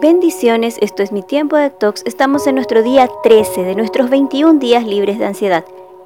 Bendiciones, 0.00 0.78
esto 0.80 1.02
es 1.02 1.12
mi 1.12 1.22
tiempo 1.22 1.56
de 1.56 1.68
talks. 1.68 2.04
Estamos 2.06 2.46
en 2.46 2.54
nuestro 2.54 2.82
día 2.82 3.10
13 3.22 3.64
de 3.64 3.74
nuestros 3.74 4.08
21 4.08 4.58
días 4.58 4.86
libres 4.86 5.18
de 5.18 5.26
ansiedad. 5.26 5.62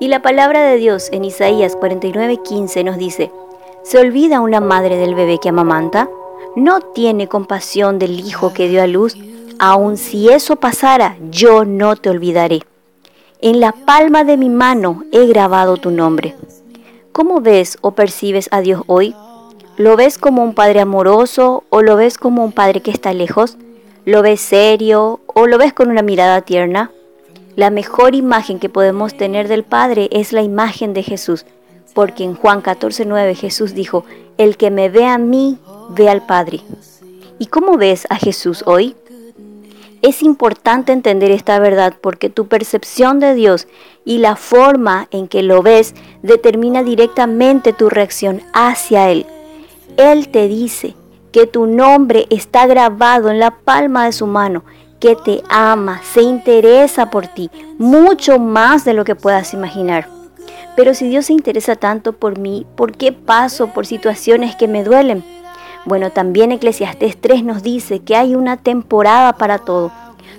Y 0.00 0.08
la 0.08 0.22
palabra 0.22 0.60
de 0.62 0.76
Dios 0.76 1.08
en 1.12 1.24
Isaías 1.24 1.76
49:15 1.76 2.82
nos 2.82 2.96
dice, 2.96 3.30
¿se 3.84 3.98
olvida 3.98 4.40
una 4.40 4.60
madre 4.60 4.96
del 4.96 5.14
bebé 5.14 5.38
que 5.38 5.50
amamanta? 5.50 6.10
¿No 6.56 6.80
tiene 6.80 7.28
compasión 7.28 8.00
del 8.00 8.18
hijo 8.18 8.52
que 8.52 8.68
dio 8.68 8.82
a 8.82 8.88
luz? 8.88 9.16
Aun 9.60 9.98
si 9.98 10.30
eso 10.30 10.56
pasara, 10.56 11.16
yo 11.30 11.64
no 11.64 11.94
te 11.94 12.10
olvidaré. 12.10 12.62
En 13.40 13.60
la 13.60 13.70
palma 13.70 14.24
de 14.24 14.36
mi 14.36 14.48
mano 14.48 15.04
he 15.12 15.28
grabado 15.28 15.76
tu 15.76 15.92
nombre. 15.92 16.34
¿Cómo 17.12 17.40
ves 17.40 17.78
o 17.82 17.92
percibes 17.92 18.48
a 18.50 18.62
Dios 18.62 18.82
hoy? 18.88 19.14
¿Lo 19.76 19.94
ves 19.94 20.18
como 20.18 20.42
un 20.42 20.54
padre 20.54 20.80
amoroso 20.80 21.62
o 21.70 21.82
lo 21.82 21.94
ves 21.94 22.18
como 22.18 22.44
un 22.44 22.50
padre 22.50 22.80
que 22.80 22.90
está 22.90 23.12
lejos? 23.12 23.56
¿Lo 24.06 24.22
ves 24.22 24.40
serio 24.40 25.18
o 25.26 25.48
lo 25.48 25.58
ves 25.58 25.72
con 25.72 25.90
una 25.90 26.00
mirada 26.00 26.40
tierna? 26.40 26.92
La 27.56 27.70
mejor 27.70 28.14
imagen 28.14 28.60
que 28.60 28.68
podemos 28.68 29.16
tener 29.16 29.48
del 29.48 29.64
Padre 29.64 30.08
es 30.12 30.32
la 30.32 30.42
imagen 30.42 30.94
de 30.94 31.02
Jesús, 31.02 31.44
porque 31.92 32.22
en 32.22 32.36
Juan 32.36 32.62
14:9 32.62 33.34
Jesús 33.34 33.74
dijo, 33.74 34.04
el 34.38 34.56
que 34.56 34.70
me 34.70 34.90
ve 34.90 35.06
a 35.06 35.18
mí, 35.18 35.58
ve 35.88 36.08
al 36.08 36.24
Padre. 36.24 36.60
¿Y 37.40 37.46
cómo 37.46 37.78
ves 37.78 38.06
a 38.08 38.14
Jesús 38.14 38.62
hoy? 38.64 38.94
Es 40.02 40.22
importante 40.22 40.92
entender 40.92 41.32
esta 41.32 41.58
verdad 41.58 41.92
porque 42.00 42.30
tu 42.30 42.46
percepción 42.46 43.18
de 43.18 43.34
Dios 43.34 43.66
y 44.04 44.18
la 44.18 44.36
forma 44.36 45.08
en 45.10 45.26
que 45.26 45.42
lo 45.42 45.62
ves 45.62 45.96
determina 46.22 46.84
directamente 46.84 47.72
tu 47.72 47.88
reacción 47.88 48.40
hacia 48.52 49.10
Él. 49.10 49.26
Él 49.96 50.28
te 50.28 50.46
dice, 50.46 50.94
que 51.36 51.46
tu 51.46 51.66
nombre 51.66 52.26
está 52.30 52.66
grabado 52.66 53.28
en 53.28 53.38
la 53.38 53.50
palma 53.50 54.06
de 54.06 54.12
su 54.12 54.26
mano, 54.26 54.64
que 54.98 55.16
te 55.16 55.42
ama, 55.50 56.00
se 56.02 56.22
interesa 56.22 57.10
por 57.10 57.26
ti, 57.26 57.50
mucho 57.76 58.38
más 58.38 58.86
de 58.86 58.94
lo 58.94 59.04
que 59.04 59.16
puedas 59.16 59.52
imaginar. 59.52 60.08
Pero 60.76 60.94
si 60.94 61.06
Dios 61.10 61.26
se 61.26 61.34
interesa 61.34 61.76
tanto 61.76 62.14
por 62.14 62.38
mí, 62.38 62.64
¿por 62.74 62.96
qué 62.96 63.12
paso 63.12 63.66
por 63.66 63.84
situaciones 63.84 64.56
que 64.56 64.66
me 64.66 64.82
duelen? 64.82 65.22
Bueno, 65.84 66.08
también 66.08 66.52
Eclesiastés 66.52 67.20
3 67.20 67.44
nos 67.44 67.62
dice 67.62 67.98
que 67.98 68.16
hay 68.16 68.34
una 68.34 68.56
temporada 68.56 69.34
para 69.34 69.58
todo. 69.58 69.92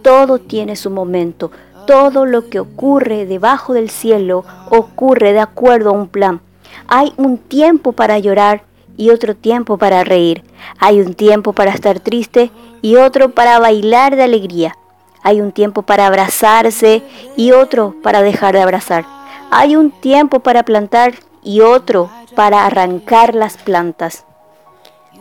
Todo 0.00 0.38
tiene 0.38 0.74
su 0.74 0.88
momento. 0.88 1.50
Todo 1.86 2.24
lo 2.24 2.48
que 2.48 2.60
ocurre 2.60 3.26
debajo 3.26 3.74
del 3.74 3.90
cielo 3.90 4.42
ocurre 4.70 5.34
de 5.34 5.40
acuerdo 5.40 5.90
a 5.90 5.92
un 5.92 6.08
plan. 6.08 6.40
Hay 6.86 7.12
un 7.18 7.36
tiempo 7.36 7.92
para 7.92 8.18
llorar 8.18 8.62
y 8.98 9.10
otro 9.10 9.34
tiempo 9.34 9.78
para 9.78 10.04
reír. 10.04 10.44
Hay 10.78 11.00
un 11.00 11.14
tiempo 11.14 11.54
para 11.54 11.70
estar 11.70 12.00
triste 12.00 12.50
y 12.82 12.96
otro 12.96 13.30
para 13.30 13.58
bailar 13.58 14.16
de 14.16 14.24
alegría. 14.24 14.76
Hay 15.22 15.40
un 15.40 15.52
tiempo 15.52 15.82
para 15.82 16.06
abrazarse 16.06 17.02
y 17.36 17.52
otro 17.52 17.94
para 18.02 18.20
dejar 18.20 18.54
de 18.54 18.60
abrazar. 18.60 19.06
Hay 19.50 19.76
un 19.76 19.90
tiempo 19.90 20.40
para 20.40 20.64
plantar 20.64 21.14
y 21.42 21.60
otro 21.60 22.10
para 22.34 22.66
arrancar 22.66 23.34
las 23.34 23.56
plantas. 23.56 24.24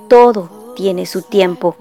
Todo 0.09 0.73
tiene 0.75 1.05
su 1.05 1.21
tiempo. 1.21 1.75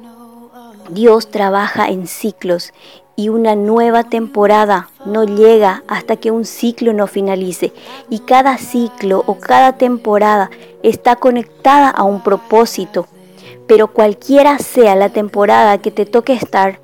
Dios 0.91 1.31
trabaja 1.31 1.89
en 1.89 2.07
ciclos 2.07 2.73
y 3.17 3.31
una 3.31 3.57
nueva 3.57 4.05
temporada 4.05 4.91
no 5.07 5.25
llega 5.25 5.83
hasta 5.89 6.17
que 6.17 6.31
un 6.31 6.45
ciclo 6.45 6.93
no 6.93 7.07
finalice. 7.07 7.73
Y 8.11 8.21
cada 8.21 8.59
ciclo 8.59 9.25
o 9.27 9.39
cada 9.39 9.73
temporada 9.73 10.51
está 10.83 11.17
conectada 11.17 11.89
a 11.89 12.05
un 12.05 12.23
propósito. 12.23 13.07
Pero 13.67 13.89
cualquiera 13.89 14.59
sea 14.59 14.95
la 14.95 15.09
temporada 15.09 15.79
que 15.79 15.91
te 15.91 16.05
toque 16.05 16.35
estar, 16.35 16.79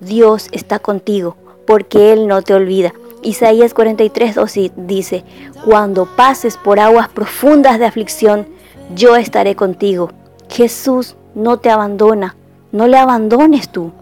Dios 0.00 0.48
está 0.52 0.78
contigo, 0.78 1.36
porque 1.66 2.12
Él 2.12 2.26
no 2.26 2.42
te 2.42 2.54
olvida. 2.54 2.92
Isaías 3.22 3.72
43, 3.72 4.36
dice, 4.76 5.24
cuando 5.64 6.06
pases 6.16 6.56
por 6.56 6.80
aguas 6.80 7.08
profundas 7.08 7.78
de 7.78 7.86
aflicción, 7.86 8.48
yo 8.94 9.16
estaré 9.16 9.54
contigo. 9.54 10.10
Jesús 10.48 11.16
no 11.34 11.58
te 11.58 11.70
abandona, 11.70 12.36
no 12.72 12.86
le 12.86 12.98
abandones 12.98 13.70
tú. 13.70 13.92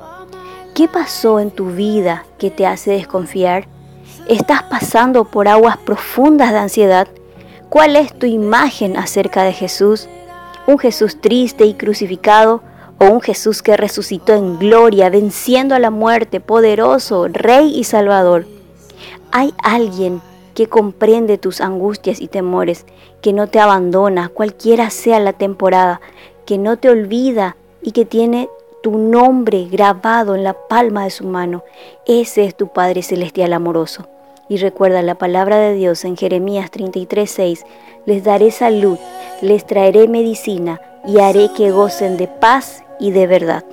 ¿Qué 0.74 0.88
pasó 0.88 1.38
en 1.38 1.50
tu 1.50 1.66
vida 1.72 2.24
que 2.38 2.50
te 2.50 2.66
hace 2.66 2.92
desconfiar? 2.92 3.68
¿Estás 4.26 4.62
pasando 4.62 5.26
por 5.26 5.46
aguas 5.46 5.76
profundas 5.76 6.50
de 6.50 6.58
ansiedad? 6.58 7.08
¿Cuál 7.68 7.94
es 7.94 8.18
tu 8.18 8.24
imagen 8.24 8.96
acerca 8.96 9.42
de 9.42 9.52
Jesús? 9.52 10.08
¿Un 10.66 10.78
Jesús 10.78 11.20
triste 11.20 11.66
y 11.66 11.74
crucificado 11.74 12.62
o 12.98 13.04
un 13.04 13.20
Jesús 13.20 13.60
que 13.60 13.76
resucitó 13.76 14.32
en 14.32 14.58
gloria, 14.58 15.10
venciendo 15.10 15.74
a 15.74 15.78
la 15.78 15.90
muerte, 15.90 16.40
poderoso, 16.40 17.28
Rey 17.28 17.78
y 17.78 17.84
Salvador? 17.84 18.46
Hay 19.30 19.52
alguien 19.62 20.22
que 20.54 20.68
comprende 20.68 21.36
tus 21.36 21.60
angustias 21.60 22.18
y 22.18 22.28
temores, 22.28 22.86
que 23.20 23.34
no 23.34 23.46
te 23.46 23.60
abandona, 23.60 24.30
cualquiera 24.30 24.88
sea 24.88 25.20
la 25.20 25.34
temporada, 25.34 26.00
que 26.46 26.56
no 26.56 26.78
te 26.78 26.88
olvida 26.88 27.56
y 27.82 27.92
que 27.92 28.06
tiene 28.06 28.48
tu 28.82 28.98
nombre 28.98 29.66
grabado 29.70 30.34
en 30.34 30.44
la 30.44 30.54
palma 30.54 31.04
de 31.04 31.10
su 31.10 31.24
mano. 31.24 31.62
Ese 32.06 32.44
es 32.44 32.54
tu 32.54 32.68
Padre 32.68 33.02
Celestial 33.02 33.52
amoroso. 33.52 34.08
Y 34.48 34.56
recuerda 34.56 35.02
la 35.02 35.14
palabra 35.14 35.58
de 35.58 35.74
Dios 35.74 36.04
en 36.04 36.16
Jeremías 36.16 36.70
33:6, 36.70 37.64
les 38.04 38.24
daré 38.24 38.50
salud, 38.50 38.98
les 39.40 39.64
traeré 39.64 40.08
medicina 40.08 40.80
y 41.06 41.20
haré 41.20 41.50
que 41.56 41.70
gocen 41.70 42.16
de 42.16 42.26
paz 42.28 42.84
y 42.98 43.12
de 43.12 43.26
verdad. 43.26 43.64